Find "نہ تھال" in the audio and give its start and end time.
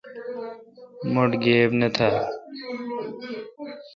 1.79-2.17